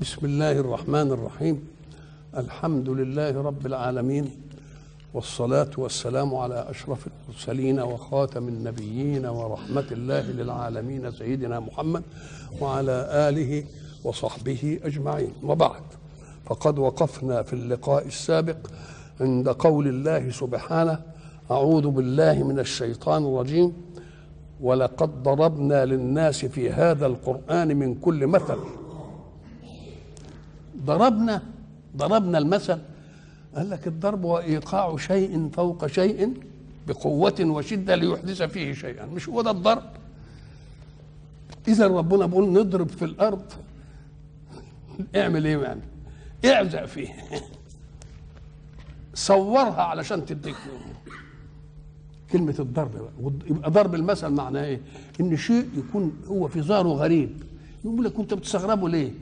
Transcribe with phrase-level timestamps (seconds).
[0.00, 1.68] بسم الله الرحمن الرحيم.
[2.36, 4.30] الحمد لله رب العالمين
[5.14, 12.02] والصلاة والسلام على أشرف المرسلين وخاتم النبيين ورحمة الله للعالمين سيدنا محمد
[12.60, 13.64] وعلى آله
[14.04, 15.32] وصحبه أجمعين.
[15.42, 15.82] وبعد
[16.46, 18.56] فقد وقفنا في اللقاء السابق
[19.20, 20.98] عند قول الله سبحانه
[21.50, 23.72] أعوذ بالله من الشيطان الرجيم
[24.60, 28.58] ولقد ضربنا للناس في هذا القرآن من كل مثل
[30.88, 31.42] ضربنا
[31.96, 32.78] ضربنا المثل.
[33.56, 36.34] قال لك الضرب هو إيقاع شيء فوق شيء
[36.86, 39.82] بقوة وشدة ليحدث فيه شيئا مش هو ده الضرب.
[41.68, 43.42] إذا ربنا بيقول نضرب في الأرض.
[45.16, 45.80] اعمل إيه يعني؟
[46.44, 47.08] اعزق فيه.
[49.14, 50.56] صورها علشان تديك
[52.32, 53.32] كلمة الضرب بقى.
[53.50, 54.80] يبقى ضرب المثل معناه إيه؟
[55.20, 57.42] إن شيء يكون هو في ظاهره غريب.
[57.84, 59.12] يقول لك أنت بتستغربه ليه؟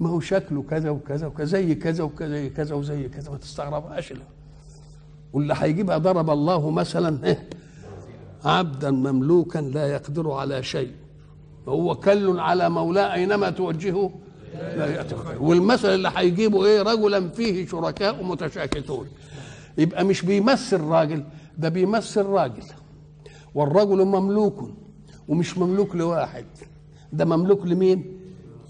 [0.00, 4.14] ما هو شكله كذا وكذا وكذا زي كذا وكذا كذا وزي كذا ما تستغربهاش
[5.32, 7.48] واللي هيجيبها ضرب الله مثلا إيه؟
[8.44, 10.92] عبدا مملوكا لا يقدر على شيء.
[11.66, 14.10] وهو كل على مولاه أينما توجهه
[14.54, 19.06] لا خير والمثل اللي هيجيبه إيه؟ رجلا فيه شركاء متشاكسون
[19.78, 21.24] يبقى مش بيمثل راجل
[21.58, 22.62] ده بيمثل راجل.
[23.54, 24.70] والرجل مملوك
[25.28, 26.44] ومش مملوك لواحد.
[27.12, 28.13] ده مملوك لمين؟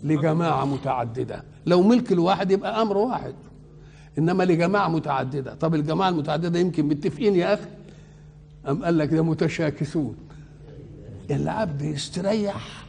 [0.05, 1.43] لجماعة متعددة.
[1.67, 3.35] لو ملك الواحد يبقى أمر واحد
[4.19, 5.55] إنما لجماعة متعددة.
[5.55, 7.69] طب الجماعة المتعددة يمكن متفقين يا أخي؟
[8.69, 10.17] أم قال لك ده متشاكسون؟
[11.31, 12.85] العبد يستريح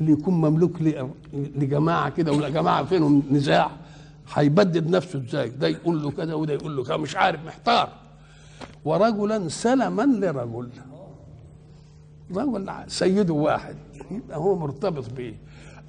[0.00, 0.82] اللي يكون مملوك
[1.32, 3.70] لجماعة كده ولا جماعة فينهم نزاع.
[4.34, 7.88] هيبدد نفسه إزاي؟ ده يقول له كذا وده يقول له كذا مش عارف محتار.
[8.84, 10.68] ورجلا سلما لرجل.
[12.34, 13.76] رجل سيده واحد
[14.10, 15.34] يبقى هو مرتبط بيه.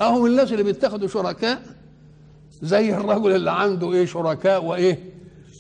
[0.02, 1.62] أهو من الناس اللي بيتخذوا شركاء
[2.62, 5.00] زي الرجل اللي عنده إيه شركاء وإيه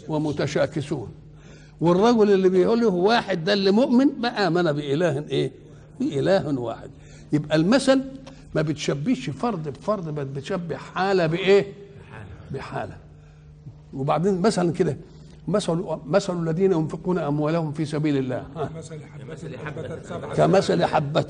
[0.07, 1.11] ومتشاكسون.
[1.81, 5.51] والرجل اللي بيقول له واحد ده اللي مؤمن بقى امن بإله إيه؟
[5.99, 6.89] بإله واحد.
[7.33, 8.01] يبقى المثل
[8.55, 11.73] ما بتشبهش فرد بفرد بتشبه حالة بإيه؟
[12.51, 12.97] بحالة.
[13.93, 14.97] وبعدين مثلا كده
[15.47, 18.45] مثل مثل الذين ينفقون أموالهم في سبيل الله.
[20.35, 21.25] كمثل حبة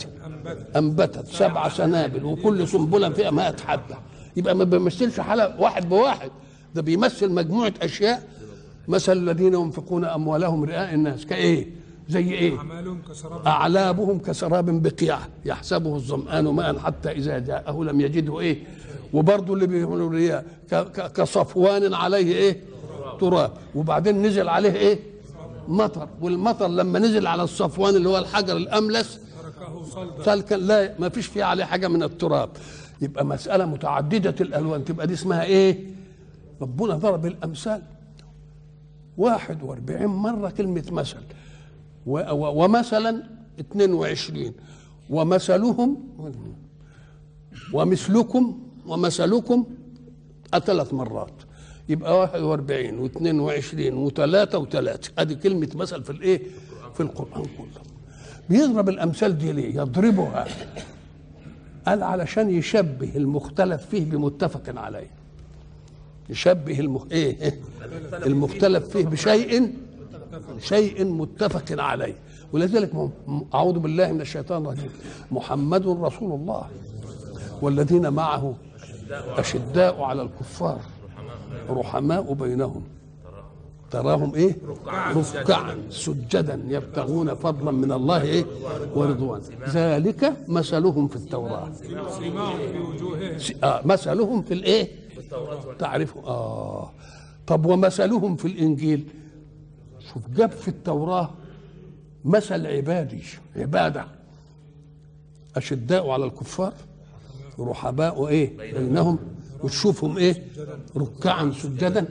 [0.75, 3.97] أنبتت سبع سنابل وكل سنبلة فيها 100 حبة.
[4.37, 6.31] يبقى ما بيمثلش حاله واحد بواحد.
[6.75, 8.27] ده بيمثل مجموعة أشياء.
[8.87, 11.25] مثل الذين ينفقون أموالهم رئاء الناس.
[11.25, 11.67] كإيه؟
[12.09, 12.57] زي إيه؟
[13.47, 15.17] أعلابهم كسراب بقيع.
[15.45, 18.63] يحسبه الظمآن ماء حتى إذا جاءه لم يجده إيه؟
[19.13, 20.45] وبرضه اللي بيقولوا رياء
[21.15, 22.72] كصفوان عليه إيه؟
[23.19, 24.99] تراب وبعدين نزل عليه إيه؟
[25.67, 26.09] مطر.
[26.21, 29.19] والمطر لما نزل على الصفوان اللي هو الحجر الأملس
[30.25, 32.49] سلكا لا ما فيش فيه عليه حاجة من التراب.
[33.01, 34.85] يبقى مسألة متعددة الألوان.
[34.85, 35.79] تبقى دي اسمها إيه؟
[36.61, 37.81] ربنا ضرب الأمثال.
[39.17, 41.17] 41 مرة كلمة مثل.
[42.05, 43.23] ومثلا
[43.59, 44.53] 22
[45.09, 45.97] ومثلهم
[47.73, 49.65] ومثلكم ومثلكم
[50.65, 51.33] ثلاث مرات.
[51.89, 56.41] يبقى 41 و22 و3 و3 أدي كلمة مثل في الإيه؟
[56.93, 57.81] في القرآن كله.
[58.49, 60.47] بيضرب الأمثال دي ليه؟ يضربها.
[61.87, 65.09] قال علشان يشبه المختلف فيه بمتفق عليه.
[66.29, 67.03] يشبه المخ...
[67.11, 67.59] إيه؟
[68.25, 69.73] المختلف فيه بشيء
[70.59, 72.15] شيء متفق عليه.
[72.53, 72.91] ولذلك
[73.53, 74.89] أعوذ بالله من الشيطان الرجيم.
[75.31, 76.69] محمد رسول الله
[77.61, 78.55] والذين معه
[79.11, 80.79] أشداء على الكفار.
[81.69, 82.83] رحماء بينهم.
[83.91, 84.55] تراهم إيه؟
[85.35, 88.45] ركعا سجدا يبتغون فضلا من الله إيه؟
[88.95, 89.41] ورضوان.
[89.69, 91.71] ذلك مثلهم في التوراة.
[93.63, 94.89] آه مثلهم في الإيه؟
[95.79, 96.91] تعرفوا آه.
[97.47, 99.07] طب ومثلهم في الإنجيل؟
[100.13, 101.29] شوف جاب في التوراة
[102.25, 103.23] مثل عبادي
[103.55, 104.05] عبادة.
[105.55, 106.73] أشداء على الكفار
[107.59, 109.19] رحباء إيه بينهم.
[109.63, 110.43] وتشوفهم إيه؟
[110.97, 112.05] ركعا سجدا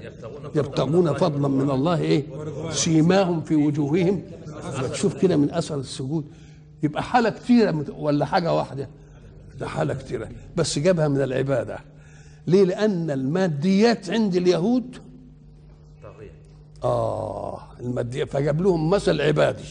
[0.55, 2.25] يبتغون فضلا من الله إيه؟
[2.71, 4.23] سيماهم في وجوههم.
[4.93, 6.25] تشوف كده من أثر السجود.
[6.83, 8.89] يبقى حالة كتيرة ولا حاجة واحدة؟
[9.61, 10.29] ده حالة كتيرة.
[10.57, 11.79] بس جابها من العبادة.
[12.47, 14.97] ليه؟ لأن الماديات عند اليهود
[16.85, 19.65] آه الماديات فجاب لهم مثل عبادي.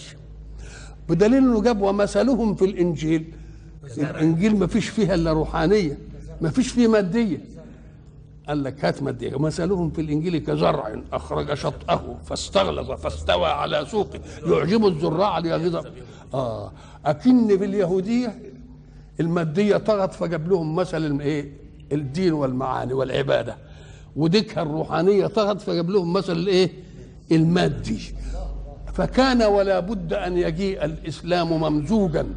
[1.09, 3.33] بدليل إنه جاب ومثلهم في الإنجيل.
[3.97, 5.97] الإنجيل ما فيش فيها إلا روحانية
[6.41, 7.37] ما فيش فيه مادية.
[8.51, 9.39] قال لك هات مادية.
[9.39, 14.19] مثلهم في الإنجيل كزرع أخرج شطأه فاستغلظ فاستوى على سوقه.
[14.45, 15.85] يعجب الزراع ليغيظ
[17.05, 18.41] أكن في اليهودية
[19.19, 21.51] المادية طغت فجاب لهم مثل إيه
[21.91, 23.57] الدين والمعاني والعبادة.
[24.15, 26.71] وديكها الروحانية طغت فجاب لهم مثل الإيه
[27.31, 28.13] المادي.
[28.93, 32.27] فكان ولا بد أن يجيء الإسلام ممزوجا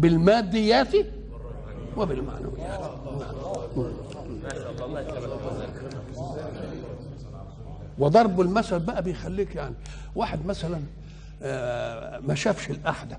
[0.00, 0.94] بالماديات
[1.96, 2.80] وبالمعنويات.
[7.98, 9.74] وضرب المثل بقى بيخليك يعني
[10.14, 10.80] واحد مثلا
[11.42, 13.18] آه، ما شافش الأحدب.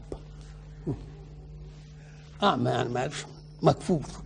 [2.44, 3.26] اعمى يعني ما عرفش
[3.64, 4.20] مكفوف.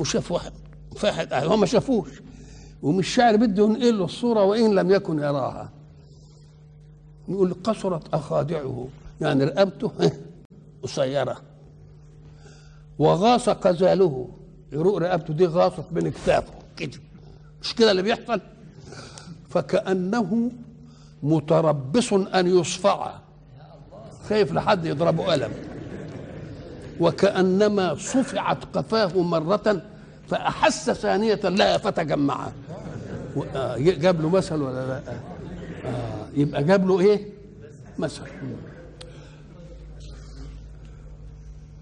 [0.00, 0.52] وشاف واحد
[0.96, 2.08] فاحد هو ما شافوش.
[2.82, 5.70] ومش شاعر بده ينقل له الصورة وإن لم يكن يراها.
[7.28, 8.88] يقول قصرت أخادعه
[9.20, 9.92] يعني رقبته
[10.82, 11.36] قصيرة.
[12.98, 14.28] وغاص قزاله.
[14.72, 16.52] يروق رقبته دي غاصت بين كتافه.
[16.76, 16.98] كده.
[17.62, 18.40] مش كده اللي بيحصل؟
[19.60, 20.50] فكأنه
[21.22, 23.10] متربص أن يصفع.
[24.28, 25.50] خايف لحد يضربه قلم.
[27.00, 29.82] وكأنما صفعت قفاه مرة
[30.28, 32.52] فأحس ثانية لها فتجمعها
[33.36, 37.28] و- آه، جاب له مثل ولا لا؟ آه، يبقى جاب له إيه؟
[37.98, 38.22] مثل.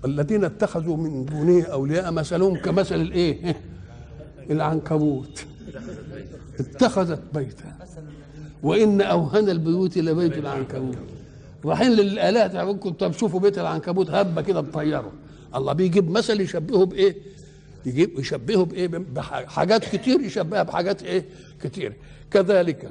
[0.04, 3.56] الذين اتخذوا من دونه أولياء مثلهم كمثل الإيه؟
[4.50, 5.46] العنكبوت.
[6.60, 7.76] اتخذت بيتا.
[8.62, 10.96] وإن أوهن البيوت لبيت العنكبوت.
[11.64, 15.12] رايحين للالهه ممكن تشوفوا بيت العنكبوت هبة كده بطيره
[15.54, 17.16] الله بيجيب مثل يشبهه بإيه؟
[17.86, 21.24] يجيب يشبهه بإيه؟ بحاجات كتير يشبهها بحاجات إيه؟
[21.62, 21.92] كتير.
[22.30, 22.90] كذلك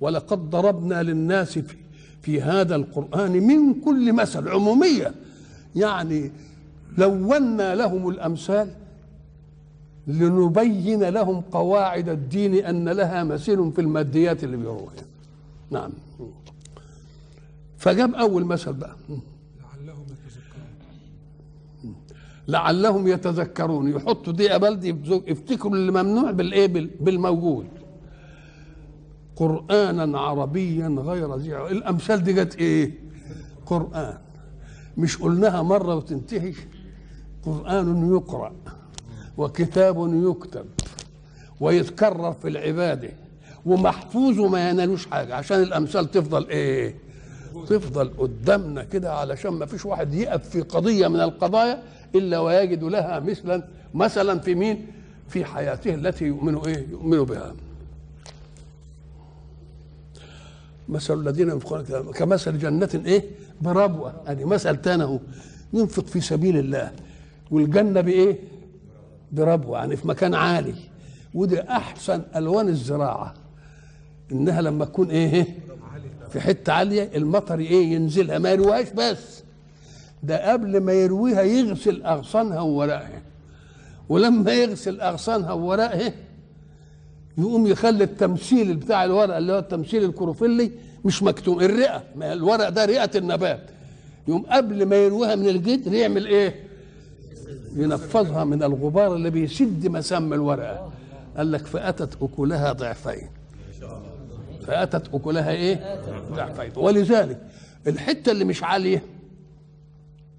[0.00, 1.76] ولقد ضربنا للناس في,
[2.22, 5.14] في هذا القرآن من كل مثل عمومية.
[5.76, 6.32] يعني
[6.98, 8.70] لونا لهم الأمثال
[10.06, 14.92] لنبين لهم قواعد الدين أن لها مثيل في الماديات اللي بيروها
[15.70, 15.90] نعم.
[17.78, 18.96] فجاب أول مثل بقى.
[19.08, 21.94] لعلهم يتذكرون.
[22.48, 23.88] لعلهم يتذكرون.
[23.88, 24.88] يحطوا دي بلدي
[25.26, 27.66] يفتكروا اللي ممنوع بالإيه؟ بال- بالموجود.
[29.36, 31.70] قرآنا عربيا غير ذي عوج.
[31.70, 32.92] الأمثال دي جت إيه؟
[33.66, 34.18] قرآن.
[34.98, 36.52] مش قلناها مرة وتنتهي.
[37.46, 38.52] قرآن يقرأ.
[39.38, 40.64] وكتاب يكتب
[41.60, 43.10] ويتكرر في العبادة
[43.66, 45.34] ومحفوظ وما ينالوش حاجة.
[45.34, 46.94] عشان الأمثال تفضل إيه؟
[47.66, 51.82] تفضل قدامنا كده علشان ما فيش واحد يقف في قضية من القضايا
[52.14, 53.62] إلا ويجد لها مثلا
[53.94, 54.86] مثلا في مين؟
[55.28, 57.54] في حياته التي يؤمن إيه؟ يؤمن بها.
[60.88, 61.82] مثل الذين ينفقون
[62.12, 63.24] كمثل جنة إيه؟
[63.60, 64.14] بربوة.
[64.26, 65.18] ادي مثل تاني
[65.72, 66.92] ينفق في سبيل الله.
[67.50, 68.38] والجنة بإيه؟
[69.32, 70.74] بربوة يعني في مكان عالي.
[71.34, 73.34] ودي أحسن ألوان الزراعة.
[74.32, 75.46] إنها لما تكون إيه
[76.30, 79.42] في حتة عالية المطر إيه ينزلها ما يرويهاش بس.
[80.22, 83.22] ده قبل ما يرويها يغسل أغصانها وورقها
[84.08, 86.12] ولما يغسل أغصانها وورقها
[87.38, 90.70] يقوم يخلي التمثيل بتاع الورق اللي هو التمثيل الكروفيلي
[91.04, 91.60] مش مكتوم.
[91.60, 93.60] الرئة ما الورق ده رئة النبات.
[94.28, 96.54] يقوم قبل ما يرويها من الجدر يعمل إيه؟
[97.76, 100.92] ينفذها من الغبار اللي بيسد مسام الورقه
[101.36, 103.28] قال لك فأتت أكلها ضعفين.
[104.66, 106.00] فأتت أكلها إيه؟
[106.32, 106.70] ضعفين.
[106.76, 107.40] ولذلك
[107.86, 109.02] الحتة اللي مش عالية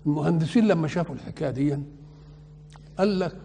[0.06, 1.78] المهندسين لما شافوا الحكاية دي
[2.98, 3.36] قال لك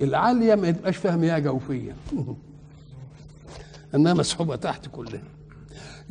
[0.00, 1.96] العالية ما يبقاش فيها مياه جوفية.
[3.94, 5.22] إنها مسحوبة تحت كلها.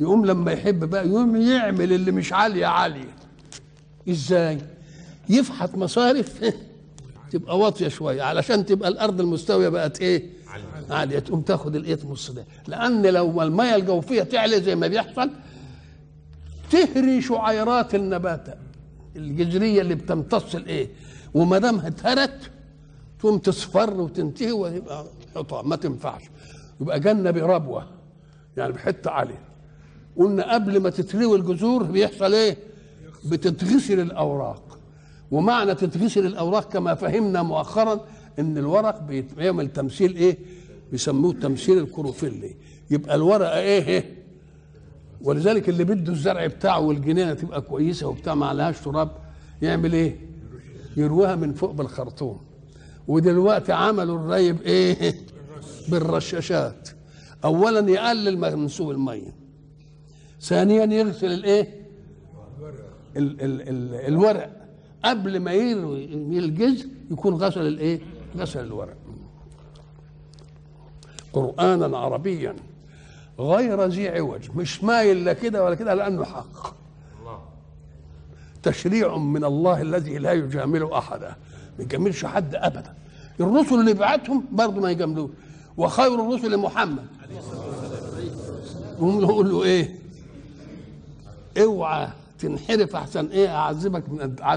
[0.00, 3.14] يقوم لما يحب بقى يقوم يعمل اللي مش عالية عالية.
[4.08, 4.58] إزاي؟
[5.28, 6.40] يفحت مصارف
[7.32, 10.30] تبقى واطية شوية علشان تبقى الأرض المستوية بقت إيه؟
[10.90, 11.18] عالية.
[11.18, 15.30] تقوم تاخد الايه نص ده لأن لو الميه الجوفية تعلى زي ما بيحصل
[16.70, 18.58] تهري شعيرات النبات
[19.16, 20.88] الجذرية اللي بتمتص الإيه؟
[21.34, 22.50] وما دام اتهرت
[23.20, 25.04] تقوم تصفر وتنتهي ويبقى
[25.36, 26.22] حطام ما تنفعش.
[26.80, 27.86] يبقى جنة بربوة
[28.56, 29.42] يعني بحتة عالية.
[30.16, 32.56] قلنا قبل ما تتروي الجذور بيحصل إيه؟
[33.24, 34.71] بتتغسل الأوراق.
[35.32, 38.00] ومعنى تتغسل الأوراق كما فهمنا مؤخرا
[38.38, 39.02] إن الورق
[39.36, 40.38] بيعمل تمثيل إيه؟
[40.92, 42.54] بيسموه التمثيل الكروفيلي.
[42.90, 44.14] يبقى الورقة إيه, إيه؟
[45.20, 49.10] ولذلك اللي بده الزرع بتاعه والجنينة تبقى كويسة وبتاع ما عليهاش تراب
[49.62, 50.16] يعمل إيه؟
[50.96, 52.40] يرويها من فوق بالخرطوم.
[53.08, 55.14] ودلوقتي عملوا الري بايه
[55.88, 56.88] بالرشاشات.
[57.44, 59.34] اولا يقلل منسوب المية.
[60.40, 61.86] ثانيا يغسل الإيه؟
[63.16, 64.61] ال ال ال الورق.
[65.04, 66.04] قبل ما يروي
[66.38, 68.00] الجزء يكون غسل الإيه؟
[68.36, 68.96] غسل الورق.
[71.32, 72.56] قرآنا عربيا
[73.38, 74.50] غير ذي عوج.
[74.56, 76.74] مش مايل لا كده ولا كده لأنه حق.
[78.62, 81.36] تشريع من الله الذي لا يجامل أحدا.
[81.78, 82.94] ما يجاملش حد أبدا.
[83.40, 85.30] الرسل اللي بعتهم برضه ما يجاملوش.
[85.76, 87.06] وخير الرسل محمد
[88.98, 89.98] هم يقول له إيه؟
[91.58, 92.08] اوعى.
[92.42, 93.26] تنحرف أحسن.
[93.26, 94.02] إيه أعذبك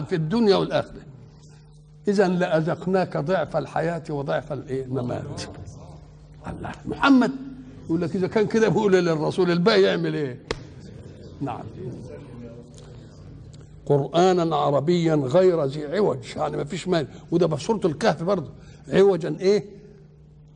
[0.08, 1.02] في الدنيا والآخرة.
[2.08, 5.42] اذا لأذقناك ضعف الحياة وضعف الايه الممات.
[6.48, 6.72] الله.
[6.86, 7.32] محمد
[7.86, 10.40] يقول لك إذا كان كده بيقول للرسول الباقي يعمل إيه؟
[11.42, 11.64] نعم.
[13.86, 16.18] قرآنا عربيا غير ذي عوج.
[16.36, 17.08] يعني ما فيش مال.
[17.32, 18.50] وده في سورة الكهف برضه.
[18.90, 19.66] عوجا إيه؟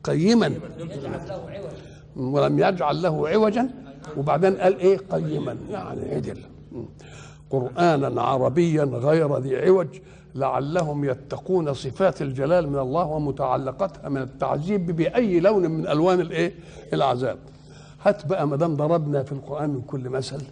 [0.04, 0.54] قيما.
[2.16, 3.70] ولم يجعل له عوجا.
[4.16, 5.56] وبعدين قال إيه؟ قيما.
[5.70, 6.38] يعني عدل.
[7.50, 9.88] قرآنا عربيا غير ذي عوج
[10.34, 16.54] لعلهم يتقون صفات الجلال من الله ومتعلقاتها من التعذيب بأي لون من ألوان الإيه؟
[16.92, 17.38] العذاب.
[18.02, 20.42] هات بقى ما دام ضربنا في القرآن من كل مثل.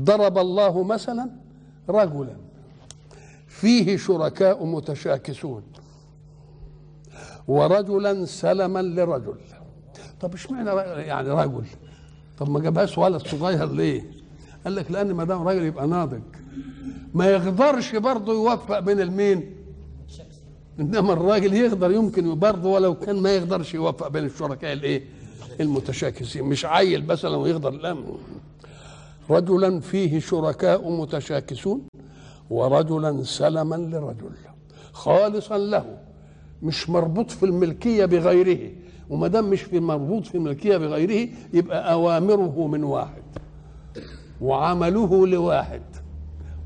[0.00, 1.30] ضرب الله مثلا
[1.88, 2.36] رجلا.
[3.48, 5.62] فيه شركاء متشاكسون.
[7.48, 9.36] ورجلا سلما لرجل.
[10.20, 11.64] طب اشمعنى يعني رجل؟
[12.38, 14.23] طب ما جابهاش ولد صغير ليه؟
[14.64, 16.20] قال لك لأن ما دام راجل يبقى ناضج.
[17.14, 19.50] ما يقدرش برضه يوفق بين المين.
[20.80, 25.02] إنما الراجل يقدر يمكن برضه ولو كان ما يقدرش يوفق بين الشركاء الايه؟
[25.60, 26.44] المتشاكسين.
[26.44, 27.96] مش عيل مثلا ويقدر لا.
[29.30, 31.82] رجلا فيه شركاء متشاكسون
[32.50, 34.30] ورجلا سلما لرجل.
[34.92, 35.98] خالصا له.
[36.62, 38.70] مش مربوط في الملكية بغيره.
[39.10, 43.23] وما دام مش في مربوط في الملكية بغيره يبقى أوامره من واحد.
[44.40, 45.82] وعمله لواحد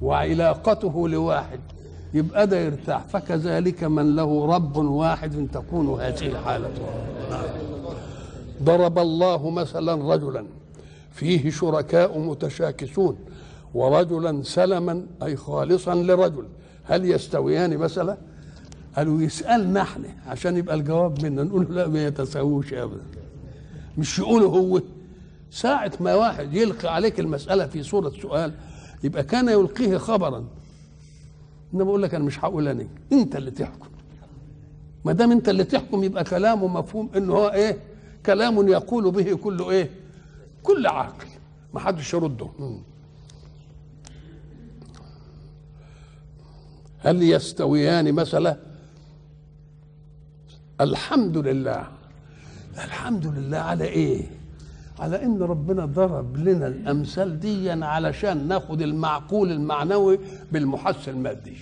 [0.02, 1.60] وعلاقته لواحد.
[2.14, 3.04] يبقى ده يرتاح.
[3.04, 6.70] فكذلك من له رب واحد تكون هذه الحالة.
[8.62, 10.44] ضرب الله مثلا رجلا
[11.12, 13.16] فيه شركاء متشاكسون
[13.74, 16.44] ورجلا سلما أي خالصا لرجل.
[16.84, 18.16] هل يستويان مثلا؟
[18.96, 21.42] قالوا يسألنا إحنا عشان يبقى الجواب منا.
[21.42, 23.02] نقول لا ما يتساووش أبدا.
[23.98, 24.80] مش يقولوا هو.
[25.50, 28.54] ساعة ما واحد يلقي عليك المسألة في صورة سؤال
[29.04, 30.44] يبقى كان يلقيه خبرا.
[31.74, 32.86] انما بقول لك أنا مش هقول أنا.
[33.12, 33.88] أنت اللي تحكم.
[35.04, 37.78] ما دام أنت اللي تحكم يبقى كلامه مفهوم إنه هو إيه؟
[38.26, 39.90] كلام يقول به كل إيه؟
[40.62, 41.26] كل عاقل.
[41.74, 42.48] ما حدش يرده.
[46.98, 48.56] هل يستويان مثلا
[50.80, 51.88] الحمد لله.
[52.84, 54.37] الحمد لله على إيه؟
[55.00, 60.18] على إن ربنا ضرب لنا الأمثال دي علشان ناخد المعقول المعنوي
[60.52, 61.56] بالمحس المادي.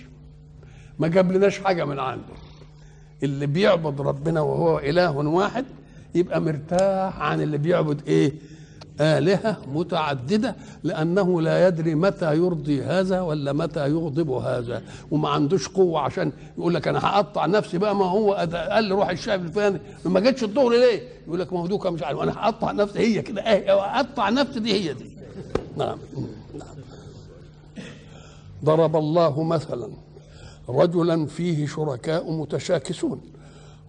[0.99, 2.33] ما جاب لناش حاجة من عنده.
[3.23, 5.65] اللي بيعبد ربنا وهو إله واحد
[6.15, 8.33] يبقى مرتاح عن اللي بيعبد إيه؟
[9.01, 14.81] آلهة متعددة لأنه لا يدري متى يرضي هذا ولا متى يغضب هذا.
[15.11, 19.09] وما عندوش قوة عشان يقول لك أنا هقطع نفسي بقى ما هو قال لي روح
[19.09, 19.79] الشاي الفلاني.
[20.05, 22.19] ما جتش الظهر ليه؟ يقول لك ما هو دوكا مش عارف.
[22.19, 25.05] أنا هقطع نفسي هي كده أقطع نفسي دي هي دي.
[25.77, 25.97] نعم.
[26.53, 26.67] نعم.
[28.65, 29.89] ضرب الله مثلا
[30.69, 33.21] رجلا فيه شركاء متشاكسون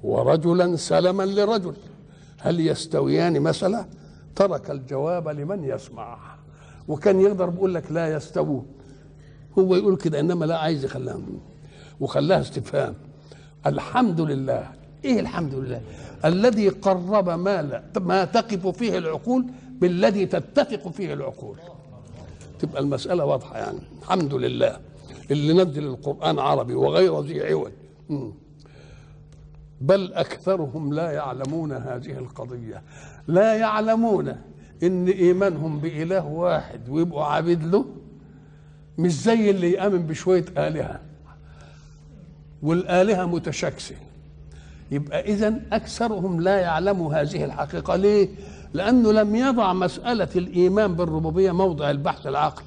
[0.02, 1.74] ورجلا سلما لرجل.
[2.38, 3.84] هل يستويان مثلا
[4.38, 6.18] ترك الجواب لمن يسمع.
[6.88, 8.66] وكان يقدر بيقول لك لا يستوون
[9.58, 11.20] هو يقول كده إنما لا عايز يخليها
[12.00, 12.94] وخلاها استفهام.
[13.66, 14.70] الحمد لله.
[15.04, 15.80] إيه الحمد لله؟
[16.24, 19.46] الذي قرب ما لا ما تقف فيه العقول
[19.80, 21.56] بالذي تتفق فيه العقول.
[22.58, 23.78] تبقى المسألة واضحة يعني.
[24.02, 24.76] الحمد لله.
[25.30, 27.72] اللي نزل القرآن عربي وغير ذي عوج.
[29.80, 32.82] بل أكثرهم لا يعلمون هذه القضية.
[33.28, 34.36] لا يعلمون
[34.82, 37.84] إن إيمانهم بإله واحد ويبقوا عبيد له
[38.98, 41.00] مش زي اللي يأمن بشوية آلهة.
[42.62, 43.94] والآلهة متشاكسة.
[44.90, 47.96] يبقى إذا أكثرهم لا يعلموا هذه الحقيقة.
[47.96, 48.28] ليه؟
[48.74, 52.66] لأنه لم يضع مسألة الإيمان بالربوبية موضع البحث العقلي.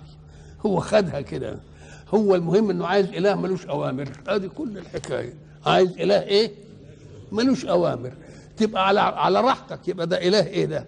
[0.66, 1.60] هو خدها كده.
[2.14, 4.10] هو المهم إنه عايز إله ملوش أوامر.
[4.28, 5.34] ادي كل الحكاية.
[5.66, 6.52] عايز إله إيه؟
[7.32, 8.12] ملوش أوامر.
[8.58, 9.88] تبقى على على راحتك.
[9.88, 10.86] يبقى ده إله إيه ده؟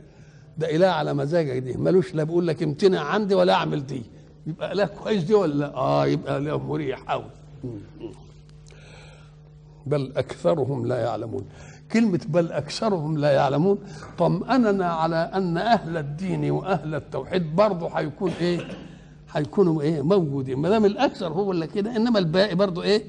[0.58, 1.74] ده إله على مزاجك دي.
[1.74, 4.04] ملوش لا بيقول لك امتنع عندي ولا أعمل دي.
[4.48, 7.26] يبقى إله كويس دي ولا؟ لا آه يبقى إله مريح قوي
[9.86, 11.46] بل أكثرهم لا يعلمون.
[11.92, 13.78] كلمة بل أكثرهم لا يعلمون
[14.18, 18.68] طمأننا على أن أهل الدين وأهل التوحيد برضه هيكون إيه؟
[19.32, 20.58] هيكونوا إيه؟ موجودين.
[20.60, 23.04] ما دام الأكثر هو اللي كده إنما الباقي برضه إيه؟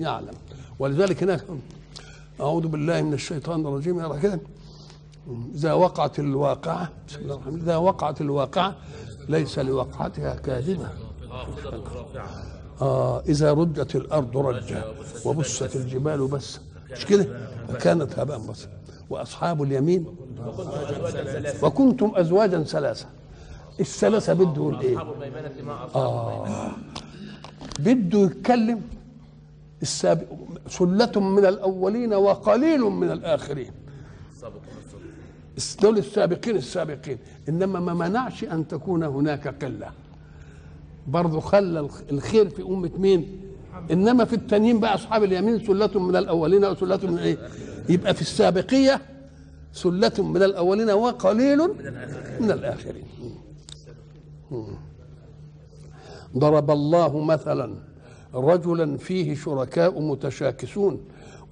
[0.00, 0.34] يعلم.
[0.78, 1.44] ولذلك هناك
[2.40, 4.00] أعوذ بالله من الشيطان الرجيم.
[4.00, 4.40] يرى كده
[5.54, 8.76] إذا وقعت الواقعة بسم الله الرحمن إذا وقعت الواقعة
[9.28, 10.88] ليس لوقعتها كاذبة.
[12.80, 14.84] آه إذا ردت الأرض رجا
[15.24, 16.60] وبست الجبال بسا
[16.92, 17.26] مش كده؟
[17.70, 18.66] وكانت هباء بس.
[19.10, 20.06] وأصحاب اليمين
[21.62, 23.06] وكنتم أزواجا ثلاثة.
[23.80, 24.98] الثلاثة بده يقول إيه؟
[25.94, 26.70] آه
[27.78, 28.80] بده يتكلم
[29.82, 30.24] السابق
[30.68, 33.70] سلة من الأولين وقليل من الآخرين.
[35.82, 37.18] دول السابقين السابقين.
[37.48, 39.90] إنما ما منعش أن تكون هناك قلة.
[41.06, 43.40] برضه خلى الخير في أمة مين؟
[43.90, 47.38] إنما في التانيين بقى أصحاب اليمين سلة من الأولين وسلة من إيه؟
[47.88, 49.00] يبقى في السابقية
[49.72, 51.58] سلة من الأولين وقليل
[52.40, 53.04] من الآخرين.
[56.38, 57.74] ضرب الله مثلا.
[58.34, 61.00] رجلا فيه شركاء متشاكسون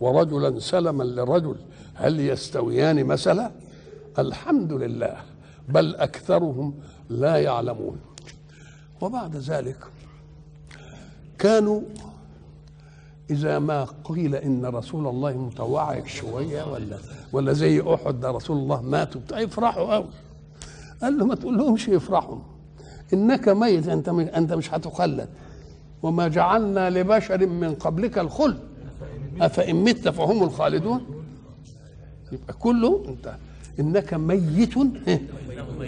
[0.00, 1.56] ورجلا سلما لرجل
[1.94, 3.50] هل يستويان مثلا
[4.18, 5.16] الحمد لله
[5.68, 6.74] بل أكثرهم
[7.10, 7.96] لا يعلمون.
[9.00, 9.76] وبعد ذلك
[11.38, 11.80] كانوا
[13.30, 16.98] إذا ما قيل إن رسول الله متوعد شوية ولا
[17.32, 20.08] ولا زي أحد ده رسول الله ماتوا يفرحوا قوي
[21.02, 22.38] قال له ما تقول لهمش يفرحوا
[23.12, 25.28] إنك ميت أنت أنت مش هتخلد.
[26.02, 28.58] وما جعلنا لبشر من قبلك الخلد.
[29.40, 31.00] أفإن مت فهم الخالدون؟
[32.32, 33.34] يبقى كله أنت
[33.80, 34.74] إنك ميت.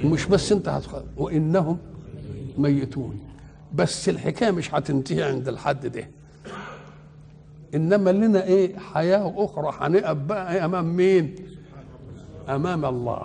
[0.04, 1.78] مش بس أنت هتخلد وإنهم
[2.58, 3.18] ميتون.
[3.74, 6.08] بس الحكاية مش هتنتهي عند الحد ده.
[7.74, 11.34] إنما لنا إيه؟ حياة أخرى هنقف بقى إيه؟ أمام مين؟
[12.48, 13.22] أمام الله.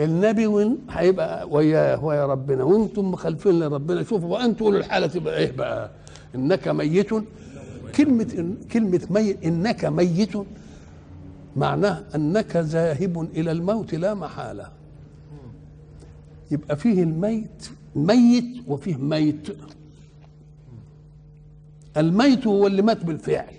[0.00, 2.64] النبي وين؟ هيبقى وياه ويا ربنا.
[2.64, 4.02] وأنتم مخالفين لربنا.
[4.02, 5.06] شوفوا بقى أنتوا قولوا الحالة.
[5.06, 5.90] تبقى إيه بقى؟
[6.34, 7.10] إنك ميت.
[7.96, 9.44] كلمة إن كلمة ميت.
[9.44, 10.32] إنك ميت
[11.56, 14.68] معناه أنك ذاهب إلى الموت لا محالة.
[16.50, 17.70] يبقى فيه الميت.
[17.96, 19.56] ميت وفيه ميت.
[21.96, 23.54] الميت هو اللي مات بالفعل.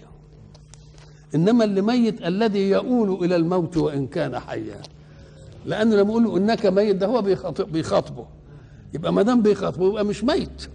[1.35, 4.81] إنما اللي ميت الذي يؤول إلى الموت وإن كان حيا.
[5.67, 8.25] لأنه لما يقول له إنك ميت ده هو بيخاطب بيخاطبه.
[8.93, 10.69] يبقى ما دام بيخاطبه يبقى مش ميت.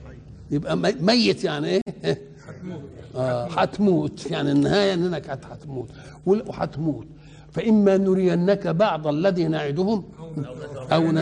[0.50, 1.82] يبقى ميت يعني إيه؟
[3.16, 3.68] آه
[4.30, 5.88] يعني النهاية إنك هتموت.
[6.26, 7.06] وهتموت.
[7.52, 10.04] فإما نرينك بعض الذي نعدهم
[10.92, 11.12] أو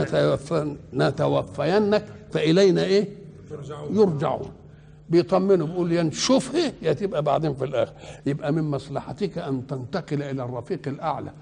[0.94, 3.08] نتوفينك فإلينا إيه؟
[3.90, 4.50] يرجعون.
[5.10, 7.92] بيطمنوا بيقول يا نشوفها يا تبقى بعدين في الآخر.
[8.26, 11.32] يبقى من مصلحتك أن تنتقل إلى الرفيق الأعلى.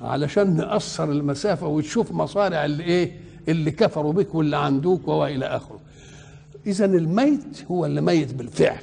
[0.00, 5.80] علشان نقصر المسافة وتشوف مصارع اللي إيه اللي كفروا بك واللي عندوك والى آخره.
[6.66, 8.82] إذا الميت هو اللي ميت بالفعل.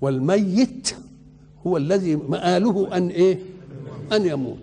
[0.00, 0.94] والميت
[1.66, 3.38] هو الذي مآله أن إيه
[4.12, 4.58] أن يموت.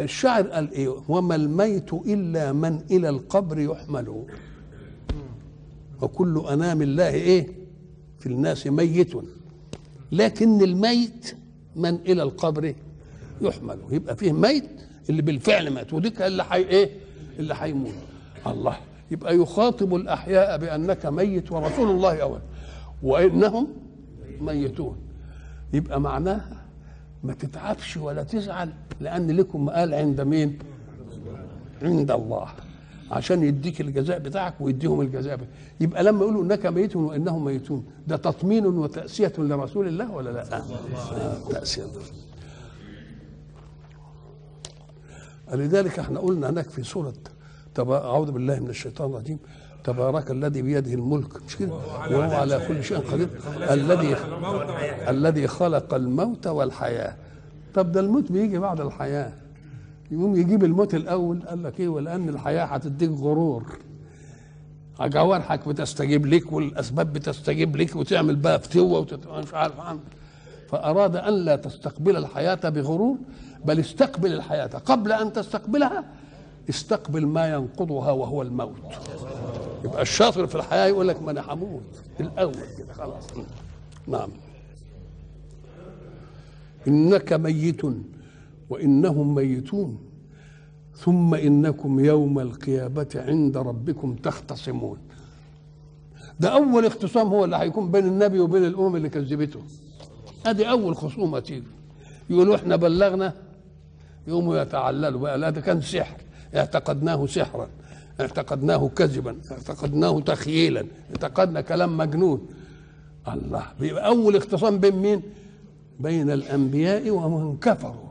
[0.00, 4.24] الشاعر قال إيه وما الميت إلا من إلى القبر يحمل
[6.02, 7.48] وكل أنام الله إيه
[8.18, 9.12] في الناس ميت.
[10.12, 11.36] لكن الميت
[11.76, 12.74] من إلى القبر
[13.40, 14.64] يحمل يبقى فيه ميت
[15.10, 16.90] اللي بالفعل مات وديك اللي حي إيه
[17.38, 17.92] اللي هيموت
[18.46, 18.76] الله
[19.10, 22.40] يبقى يخاطب الأحياء بأنك ميت ورسول الله أول
[23.02, 23.68] وإنهم
[24.40, 24.96] ميتون
[25.72, 26.62] يبقى معناها
[27.24, 30.58] ما تتعبش ولا تزعل لأن لكم مقال عند مين
[31.82, 32.46] عند الله
[33.10, 35.50] عشان يديك الجزاء بتاعك ويديهم الجزاء بتاعك.
[35.80, 40.62] يبقى لما يقولوا إنك ميت وإنهم ميتون ده تطمين وتأسية لرسول الله ولا لا؟ آه.
[41.50, 41.82] تأسية
[45.52, 47.14] لذلك إحنا قلنا هناك في سورة
[47.78, 49.38] أعوذ بالله من الشيطان الرجيم
[49.84, 51.42] تبارك الذي بيده الملك.
[51.46, 51.72] مش كده؟
[52.10, 53.28] وهو على كل شيء قدير.
[53.70, 54.16] الذي
[55.08, 57.16] الذي خلق الموت والحياة.
[57.74, 59.32] طب ده الموت بيجي بعد الحياة.
[60.10, 63.78] يقوم يجيب الموت الأول قال لك إيه؟ ولأن الحياة هتديك غرور.
[65.00, 69.06] جوارحك بتستجيب لك والأسباب بتستجيب لك وتعمل بقى فتوه
[69.38, 70.00] مش عارف عنه
[70.68, 73.16] فأراد أن لا تستقبل الحياة بغرور
[73.64, 74.66] بل استقبل الحياة.
[74.66, 76.04] قبل أن تستقبلها
[76.68, 78.76] استقبل ما ينقضها وهو الموت.
[79.84, 81.82] يبقى الشاطر في الحياة يقول لك ما أنا هموت.
[82.20, 83.24] الأول كده خلاص.
[84.06, 84.28] نعم.
[86.88, 87.82] إنك ميت
[88.70, 89.98] وإنهم ميتون
[90.96, 94.98] ثم إنكم يوم القيامة عند ربكم تختصمون.
[96.40, 99.60] ده أول اختصام هو اللي هيكون بين النبي وبين الأمم اللي كذبته.
[100.46, 101.66] ادي أول خصومة تيجي.
[102.30, 103.32] يقولوا إحنا بلغنا.
[104.26, 106.16] يقوموا يتعللوا بقى لا ده كان سحر.
[106.56, 107.68] اعتقدناه سحرا
[108.20, 112.48] اعتقدناه كذبا اعتقدناه تخييلا اعتقدنا كلام مجنون.
[113.28, 115.22] الله بيبقى أول اختصام بين مين؟
[116.00, 118.08] بين الأنبياء ومن كفروا.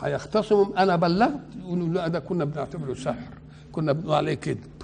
[0.00, 3.32] هيختصموا أنا بلغت؟ يقولوا لا ده كنا بنعتبره سحر
[3.72, 4.75] كنا بنقول عليه كذب.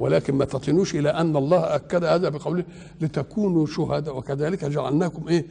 [0.00, 2.64] ولكن ما تطنوش إلى أن الله أكد هذا بقوله
[3.00, 5.46] لتكونوا شهداء وكذلك جعلناكم إيه؟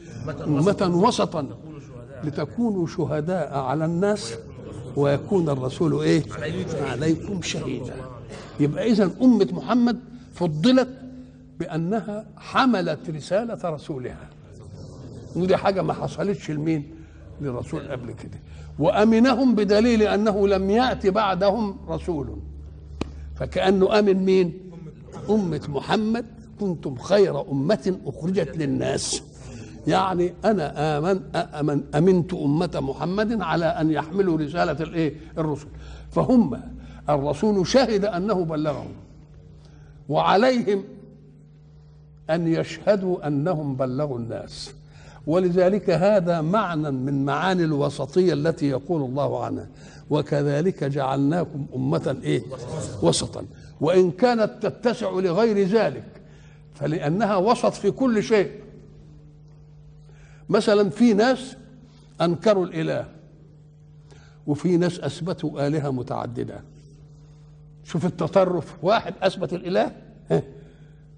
[0.46, 1.46] أمة وسطا.
[2.24, 4.34] لتكونوا شهداء على الناس
[4.96, 6.22] ويكون الرسول إيه؟
[6.90, 7.94] عليكم شهيدا.
[8.60, 9.98] يبقى اذا أمة محمد
[10.34, 10.88] فضلت
[11.58, 14.28] بأنها حملت رسالة رسولها.
[15.36, 16.90] ودي حاجة ما حصلتش لمين؟
[17.40, 18.40] للرسول قبل كده.
[18.78, 22.38] وأمنهم بدليل أنه لم ياتي بعدهم رسول.
[23.40, 24.70] فكأنه آمن مين؟
[25.30, 26.26] أمة محمد.
[26.60, 29.22] كنتم خير أمة أخرجت للناس.
[29.86, 35.66] يعني أنا آمن أمن آمنت أمة محمد على أن يحملوا رسالة الإيه؟ الرسل.
[36.10, 36.60] فهم
[37.08, 38.92] الرسول شهد أنه بلغهم.
[40.08, 40.84] وعليهم
[42.30, 44.74] أن يشهدوا أنهم بلغوا الناس.
[45.26, 49.66] ولذلك هذا معنى من معاني الوسطية التي يقول الله عنها.
[50.10, 52.42] وكذلك جعلناكم أمة إيه؟
[53.02, 53.44] وسطا.
[53.80, 56.04] وإن كانت تتسع لغير ذلك
[56.74, 58.50] فلأنها وسط في كل شيء.
[60.48, 61.56] مثلا في ناس
[62.20, 63.06] أنكروا الإله
[64.46, 66.60] وفي ناس أثبتوا آلهة متعددة.
[67.84, 69.92] شوف التطرف واحد أثبت الإله
[70.30, 70.42] ها،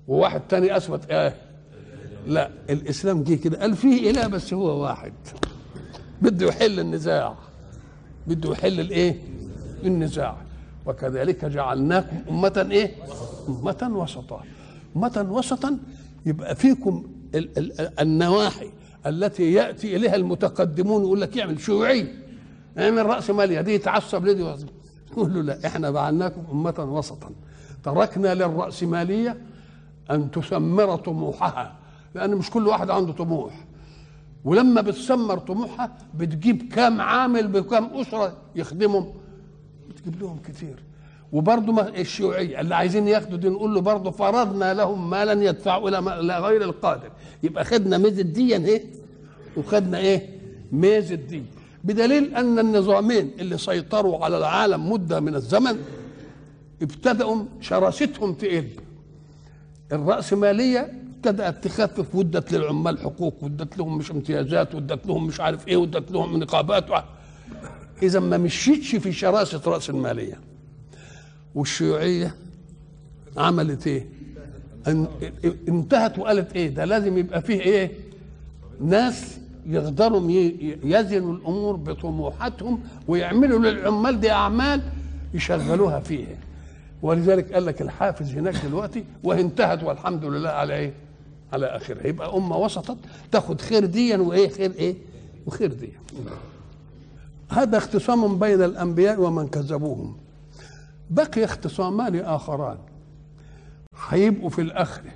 [0.09, 1.37] وواحد تاني أثبت إيه
[2.27, 5.13] لا الإسلام جه كده قال فيه إله بس هو واحد.
[6.23, 7.35] بده يحل النزاع.
[8.27, 9.17] بده يحل الإيه؟
[9.85, 10.37] النزاع.
[10.87, 12.95] وكذلك جعلناكم أمة إيه؟
[13.49, 14.43] أمة وسطا.
[14.97, 15.79] أمة وسطا
[16.27, 17.05] يبقى فيكم
[17.35, 18.71] ال- ال- النواحي
[19.07, 22.07] التي يأتي إليها المتقدمون يقول لك يعمل شيوعي
[22.79, 24.43] اعمل رأس مالية دي يتعصب لدي.
[25.13, 27.31] يقول له لا إحنا جعلناكم أمة وسطا.
[27.85, 29.37] تركنا للرأسمالية
[30.11, 31.82] أن تثمر طموحها.
[32.15, 33.65] لأن مش كل واحد عنده طموح.
[34.45, 39.07] ولما بتسمر طموحها بتجيب كام عامل بكام أسرة يخدمهم
[39.89, 40.83] بتجيب لهم كتير.
[41.33, 45.89] وبرضه الشيوعية اللي عايزين ياخدوا دي نقول له برضه فرضنا لهم مالا يدفعوا
[46.21, 47.11] إلى غير القادر.
[47.43, 48.85] يبقى خدنا ميزة دي إيه
[49.57, 50.29] وخدنا إيه؟
[50.73, 51.43] ميزة دي
[51.85, 55.79] بدليل أن النظامين اللي سيطروا على العالم مدة من الزمن
[56.83, 58.69] ابتدأوا شراستهم تقل
[59.93, 65.77] الرأسمالية ابتدأت تخفف ودت للعمال حقوق ودت لهم مش امتيازات ودت لهم مش عارف إيه
[65.77, 66.85] ودت لهم نقابات
[68.03, 70.41] إذا ما مشيتش في شراسة رأس المالية
[71.55, 72.35] والشيوعية
[73.37, 74.07] عملت إيه؟
[74.89, 75.07] إن-
[75.69, 77.91] انتهت وقالت إيه؟ ده لازم يبقى فيه إيه؟
[78.81, 80.31] ناس يقدروا
[80.85, 84.83] يزنوا الأمور بطموحاتهم ويعملوا للعمال دي أعمال
[85.35, 86.37] يشغلوها فيها
[87.03, 90.93] ولذلك قال لك الحافز هناك دلوقتي وهي انتهت والحمد لله على إيه؟
[91.53, 92.97] على اخرها يبقى أمة وسطت
[93.33, 94.95] تاخد خير ديا وإيه؟ خير إيه؟
[95.47, 96.01] وخير ديا.
[97.49, 100.17] هذا اختصام بين الأنبياء ومن كذبوهم.
[101.11, 102.79] بقي اختصامان آخران.
[104.09, 105.11] هيبقوا في الآخرة.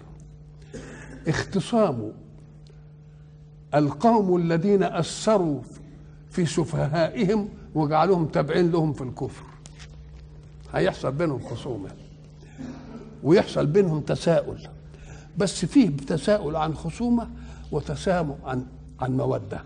[1.28, 2.12] اختصام
[3.74, 5.60] القوم الذين أثروا
[6.30, 9.44] في سفهائهم وجعلوهم تابعين لهم في الكفر.
[10.74, 11.90] هيحصل بينهم خصومة.
[13.22, 14.58] ويحصل بينهم تساؤل.
[15.38, 17.28] بس فيه تساؤل عن خصومة
[17.72, 18.66] وتسامح عن
[19.00, 19.60] عن مودة.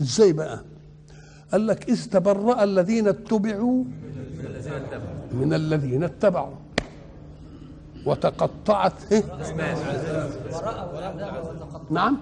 [0.00, 0.60] إزاي بقى؟
[1.52, 3.84] قال لك إذ تبرأ الذين اتبعوا
[5.32, 6.54] من الذين اتبعوا.
[8.06, 9.24] وتقطعت إيه؟
[11.90, 12.18] نعم.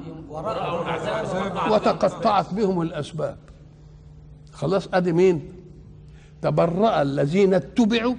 [1.70, 3.36] وتقطعت بهم الأسباب.
[4.52, 5.52] خلاص أدي مين؟
[6.42, 8.14] تبرأ الذين اتبعوا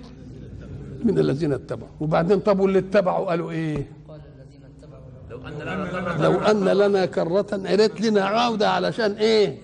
[1.03, 1.89] من الذين اتبعوا.
[1.99, 3.87] وبعدين طب واللي اتبعوا قالوا إيه؟
[6.19, 7.47] لو أن لنا كرة.
[7.51, 9.57] عرت لنا عودة علشان إيه؟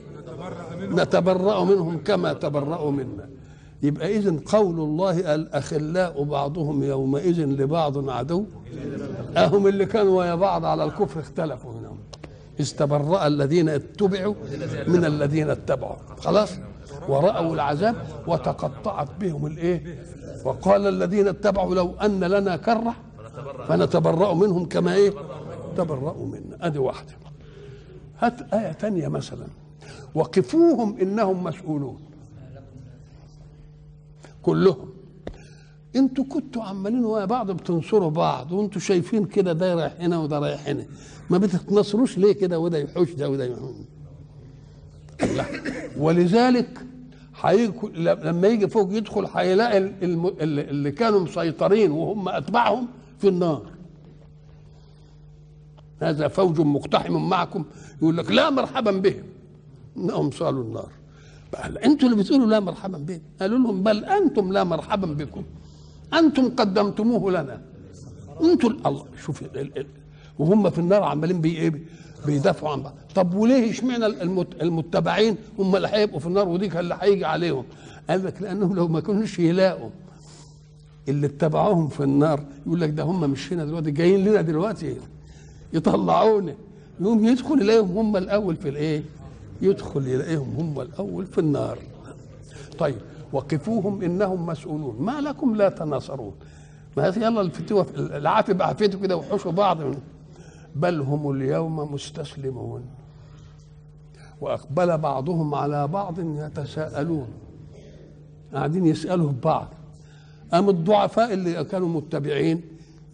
[0.82, 3.30] نتبرأ منهم كما تبرأوا منا.
[3.84, 8.46] يبقى إذن قول الله الأخلاء بعضهم يومئذ لبعض عدو.
[9.38, 11.98] أهم اللي كانوا ويا بعض على الكفر اختلفوا منهم.
[12.60, 14.36] استبرأ الذين اتبعوا
[14.88, 15.96] من الذين اتبعوا.
[16.18, 16.52] خلاص؟
[17.10, 17.96] ورأوا العذاب
[18.28, 20.06] وتقطعت بهم الإيه؟
[20.46, 22.96] وقال الذين اتبعوا لو أن لنا كرة
[23.68, 25.14] فنتبرأ منهم كما إيه؟
[25.78, 26.58] تبرأوا منا.
[26.68, 27.12] أدي واحدة.
[28.20, 29.48] هات آية تانية مثلا.
[30.16, 32.00] وقفوهم إنهم مسؤولون
[34.42, 34.90] كلهم.
[35.96, 40.68] أنتوا كنتوا عمالين ويا بعض بتنصروا بعض وانتوا شايفين كده ده رايح هنا وده رايح
[40.68, 40.86] هنا.
[41.30, 43.76] ما بتتنصروش ليه كده؟ وده يحوش ده وده يحوش
[45.36, 45.46] لا.
[45.98, 46.85] ولذلك
[47.96, 52.88] لما يجي فوق يدخل هيلاقي اللي كانوا مسيطرين وهم أتباعهم
[53.20, 53.62] في النار.
[56.02, 57.66] هذا فوج مقتحم معكم
[58.02, 59.24] يقول لك لا مرحبا بهم.
[59.98, 60.92] إنهم صالوا النار.
[61.86, 63.22] أنتوا اللي بتقولوا لا مرحبا بهم.
[63.42, 65.44] قالوا لهم بل أنتم لا مرحبا بكم.
[66.14, 67.62] أنتم قدمتموه لنا.
[68.42, 69.44] أنتم الله شوف
[70.40, 71.84] وهم في النار عمالين بي إيه؟
[72.26, 72.94] بيدافعوا عن بعض.
[73.16, 77.64] طب وليه اشمعنى المت- المتبعين هم اللي هيبقوا في النار ودي اللي هيجي عليهم؟
[78.10, 79.90] قال لك لأنهم لو ما كانوش يلاقوا
[81.10, 84.96] اللي اتبعوهم في النار يقول لك ده هم مش هنا دلوقتي جايين لنا دلوقتي
[85.74, 86.54] يطلعونا
[87.02, 89.04] يقوم يدخل يلاقيهم هم الأول في الإيه؟
[89.62, 91.78] يدخل يلاقيهم هم الأول في النار.
[92.80, 92.96] طيب
[93.34, 94.96] وقفوهم إنهم مسؤولون.
[95.00, 96.34] ما لكم لا تناصرون.
[96.98, 99.78] ما يلا الفتوه العافيه بعافيته كده وحشوا بعض.
[100.76, 102.82] بل هم اليوم مستسلمون.
[104.42, 107.28] وأقبل بعضهم على بعض يتساءلون.
[108.54, 109.68] قاعدين يسألوا في بعض.
[110.54, 112.62] أم الضعفاء اللي كانوا متبعين؟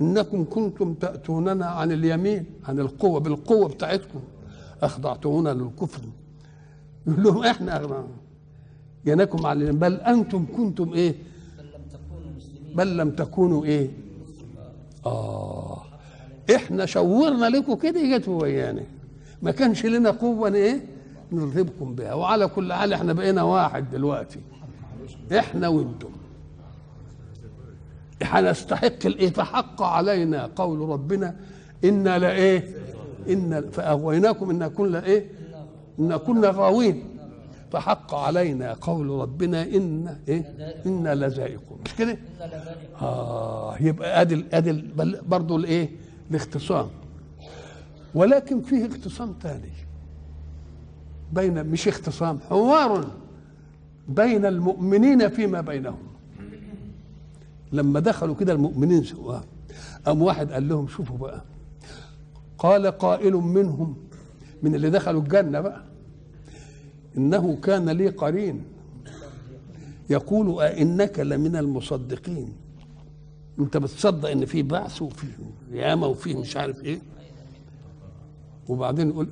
[0.02, 4.19] إنكم كنتم تأتوننا عن اليمين عن القوة بالقوة بتاعتكم.
[4.84, 6.02] أخضعتمونا للكفر.
[7.08, 8.08] يقول لهم إحنا أغنى
[9.06, 9.80] ينكم على اليمين.
[9.80, 11.15] بل أنتم كنتم إيه؟
[12.76, 13.89] بل لم تكونوا إيه؟
[15.06, 15.61] آه.
[16.56, 18.84] إحنا شورنا لكم كده جتوا ويانا
[19.41, 20.82] ما كانش لنا قوة إيه؟
[21.32, 22.13] نرهبكم بها.
[22.13, 24.39] وعلى كل حال إحنا بقينا واحد دلوقتي.
[25.38, 26.10] إحنا وأنتم.
[28.23, 31.36] هنستحق الايه فحق علينا قول ربنا.
[31.84, 32.63] إنا لايه
[33.30, 35.30] ان فأغويناكم ان كنا إيه؟
[35.99, 37.04] ان كنا غاوين.
[37.71, 40.43] فحق علينا قول ربنا إن إيه؟
[40.86, 41.80] إنا لذائقون.
[41.86, 42.17] مش كده؟
[43.01, 44.86] آه يبقى أدي أدي
[45.27, 45.89] برضه الإيه؟
[46.31, 46.87] الاختصام
[48.15, 49.71] ولكن فيه اختصام ثاني
[51.33, 53.07] بين مش اختصام حوار
[54.09, 55.97] بين المؤمنين فيما بينهم.
[57.71, 59.39] لما دخلوا كده المؤمنين سوا
[60.05, 61.41] قام واحد قال لهم شوفوا بقى
[62.57, 63.95] قال قائل منهم
[64.63, 65.83] من اللي دخلوا الجنة بقى
[67.17, 68.63] إنه كان لي قرين.
[70.09, 72.53] يقول أئنك لمن المصدقين.
[73.59, 75.27] أنت بتصدق إن في بعث وفي
[75.73, 77.01] قيامة وفي مش عارف إيه؟
[78.69, 79.27] وبعدين يقول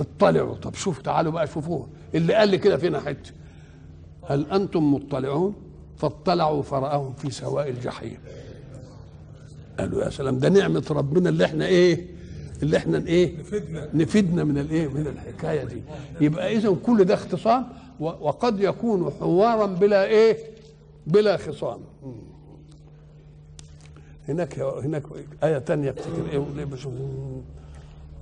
[0.00, 0.54] اطلعوا.
[0.54, 1.88] طب شوف تعالوا بقى شوفوه.
[2.14, 3.30] اللي قال لي كده فينا حتة؟
[4.28, 5.54] هل أنتم مطلعون؟
[5.96, 8.18] فاطلعوا فرأهم في سواء الجحيم.
[9.78, 12.06] قالوا يا سلام ده نعمة ربنا اللي إحنا إيه؟
[12.62, 13.88] اللي إحنا إيه؟ نفدنا.
[13.94, 15.82] نفدنا من الايه؟ من الحكاية دي.
[16.20, 17.68] يبقى اذا كل ده اختصام
[18.00, 20.36] وقد يكون حوارا بلا إيه؟
[21.06, 21.80] بلا خصام.
[24.28, 25.02] هناك هناك
[25.44, 26.38] آية تانية افتكر إيه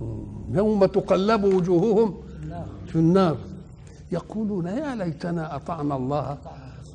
[0.01, 0.57] مم.
[0.57, 2.17] يوم تقلب وجوههم
[2.87, 3.37] في النار.
[4.11, 6.37] يقولون يا ليتنا أطعنا الله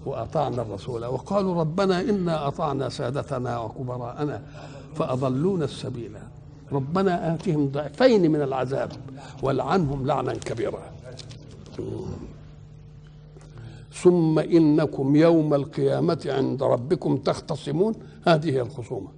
[0.07, 4.43] وأطعنا الرسول وقالوا ربنا إنا أطعنا سادتنا وكبراءنا
[4.95, 6.13] فأضلونا السبيل.
[6.73, 8.93] ربنا آتهم ضعفين من العذاب
[9.43, 10.83] والعنهم لعنا كبيرا.
[14.03, 17.95] ثم إنكم يوم القيامة عند ربكم تختصمون.
[18.27, 19.09] هذه هي الخصومة.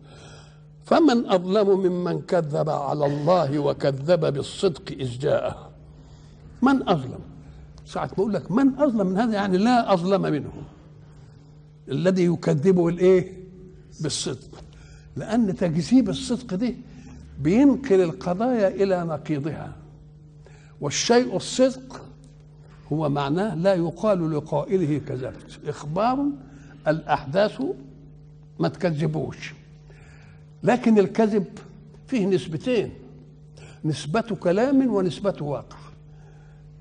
[0.85, 5.71] فمن أظلم ممن كذب على الله وكذب بالصدق إذ جاءه.
[6.63, 7.21] من أظلم؟
[7.87, 10.53] ساعة ما أقول لك من أظلم من هذا؟ يعني لا أظلم منه.
[11.89, 13.33] الذي يكذبه الإيه؟
[14.01, 14.65] بالصدق.
[15.17, 16.77] لأن تكذيب الصدق دي
[17.41, 19.73] بينقل القضايا إلى نقيضها.
[20.81, 22.08] والشيء الصدق
[22.93, 26.27] هو معناه لا يقال لقائله كذبت إخبار
[26.89, 27.63] الأحداث
[28.59, 29.55] ما تكذبوش.
[30.63, 31.45] لكن الكذب
[32.07, 32.91] فيه نسبتين
[33.85, 35.79] نسبة كلام ونسبة واقع.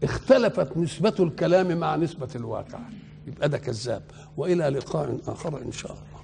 [0.03, 2.79] اختلفت نسبة الكلام مع نسبة الواقع.
[3.27, 4.01] يبقى ده كذاب.
[4.37, 6.16] وإلى لقاء آخر إن شاء الله.